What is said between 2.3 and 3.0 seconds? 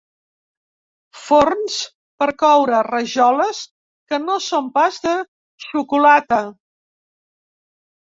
coure